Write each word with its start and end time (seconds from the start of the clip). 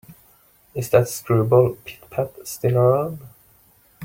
Is 0.73 0.89
that 0.89 1.07
screwball 1.09 1.75
Pit-Pat 1.85 2.47
still 2.47 2.75
around? 2.75 3.19